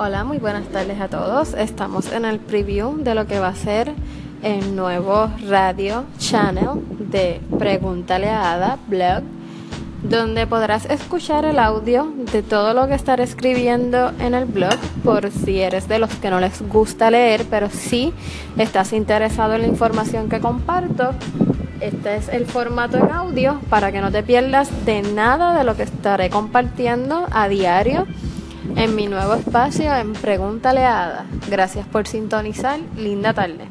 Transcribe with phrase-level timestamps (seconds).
[0.00, 1.54] Hola, muy buenas tardes a todos.
[1.54, 3.92] Estamos en el preview de lo que va a ser
[4.44, 9.24] el nuevo radio channel de Pregúntale a Ada blog,
[10.04, 15.32] donde podrás escuchar el audio de todo lo que estaré escribiendo en el blog por
[15.32, 18.14] si eres de los que no les gusta leer, pero si
[18.56, 21.10] estás interesado en la información que comparto.
[21.80, 25.76] Este es el formato en audio para que no te pierdas de nada de lo
[25.76, 28.06] que estaré compartiendo a diario
[28.76, 31.24] en mi nuevo espacio en Pregúntale a.
[31.48, 32.80] Gracias por sintonizar.
[32.96, 33.66] Linda tarde.